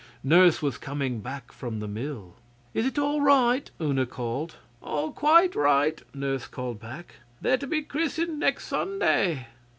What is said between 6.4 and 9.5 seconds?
called back. 'They're to be christened next Sunday.